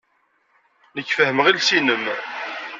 Nekk 0.95 1.09
fehhmeɣ 1.17 1.45
iles-nnem. 1.47 2.03